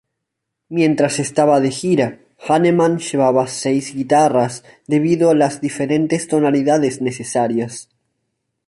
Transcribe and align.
Mientras 0.69 1.19
estaba 1.19 1.59
de 1.59 1.69
gira, 1.69 2.21
Hanneman 2.39 2.97
llevaba 2.97 3.45
seis 3.45 3.93
guitarras 3.93 4.63
debido 4.87 5.29
a 5.29 5.35
las 5.35 5.61
diferentes 5.61 6.27
tonalidades 6.27 7.01
necesarias. 7.03 7.87